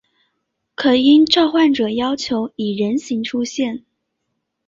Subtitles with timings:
[0.73, 3.85] 可应召唤者要求以人形出现。